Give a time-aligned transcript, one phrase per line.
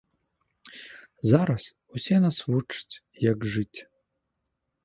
[1.31, 1.63] Зараз
[1.97, 3.79] усе нас вучаць, як жыць.